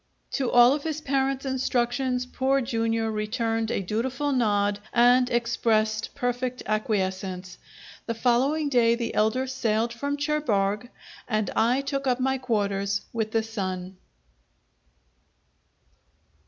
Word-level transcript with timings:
To 0.31 0.49
all 0.49 0.73
of 0.73 0.81
his 0.81 0.99
parent's 0.99 1.45
instructions 1.45 2.25
Poor 2.25 2.59
Jr. 2.59 3.03
returned 3.11 3.69
a 3.69 3.81
dutiful 3.83 4.31
nod 4.31 4.79
and 4.91 5.29
expressed 5.29 6.15
perfect 6.15 6.63
acquiescence. 6.65 7.59
The 8.07 8.15
following 8.15 8.67
day 8.67 8.95
the 8.95 9.13
elder 9.13 9.45
sailed 9.45 9.93
from 9.93 10.17
Cherbourg, 10.17 10.89
and 11.27 11.51
I 11.51 11.81
took 11.81 12.07
up 12.07 12.19
my 12.19 12.39
quarters 12.39 13.01
with 13.13 13.29
the 13.29 13.43
son. 13.43 13.97